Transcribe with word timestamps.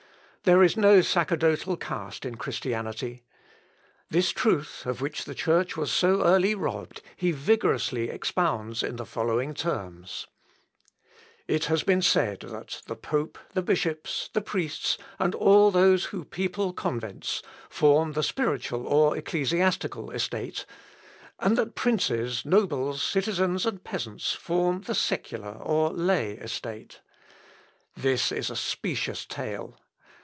There 0.43 0.63
is 0.63 0.75
no 0.75 1.01
sacerdotal 1.01 1.77
caste 1.77 2.25
in 2.25 2.33
Christianity. 2.33 3.21
This 4.09 4.31
truth, 4.31 4.87
of 4.87 4.99
which 4.99 5.25
the 5.25 5.35
Church 5.35 5.77
was 5.77 5.91
so 5.91 6.23
early 6.23 6.55
robbed, 6.55 7.03
he 7.15 7.29
vigorously 7.31 8.09
expounds 8.09 8.81
in 8.81 8.95
the 8.95 9.05
following 9.05 9.53
terms: 9.53 10.25
"It 11.47 11.65
has 11.65 11.83
been 11.83 12.01
said 12.01 12.39
that 12.39 12.81
the 12.87 12.95
pope, 12.95 13.37
the 13.53 13.61
bishops, 13.61 14.31
the 14.33 14.41
priests, 14.41 14.97
and 15.19 15.35
all 15.35 15.69
those 15.69 16.05
who 16.05 16.25
people 16.25 16.73
convents, 16.73 17.43
form 17.69 18.13
the 18.13 18.23
spiritual 18.23 18.87
or 18.87 19.15
ecclesiastical 19.15 20.09
estate; 20.09 20.65
and 21.37 21.55
that 21.55 21.75
princes, 21.75 22.43
nobles, 22.45 23.03
citizens, 23.03 23.63
and 23.63 23.83
peasants, 23.83 24.33
form 24.33 24.81
the 24.81 24.95
secular 24.95 25.51
or 25.51 25.91
lay 25.91 26.31
estate. 26.37 27.01
This 27.95 28.31
is 28.31 28.49
a 28.49 28.55
specious 28.55 29.27
tale. 29.27 29.77